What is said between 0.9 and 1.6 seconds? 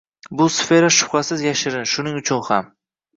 shubhasiz,